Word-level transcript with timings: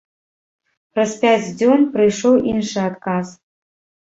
Праз 0.95 1.11
пяць 1.25 1.53
дзён 1.59 1.85
прыйшоў 1.99 2.41
іншы 2.55 2.79
адказ. 2.89 3.27